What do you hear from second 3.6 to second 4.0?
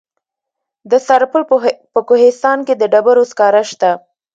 شته.